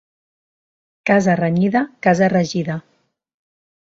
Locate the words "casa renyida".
1.09-1.83